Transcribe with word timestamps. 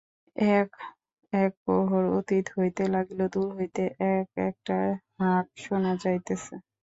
এক-এক 0.55 1.51
প্রহর 1.63 2.03
অতীত 2.17 2.45
হইতে 2.55 2.83
লাগিল, 2.93 3.21
দূর 3.33 3.47
হইতে 3.57 3.83
এক-একটা 4.13 4.77
হাঁক 5.17 5.47
শোনা 5.63 5.91
যাইতেছে। 6.03 6.53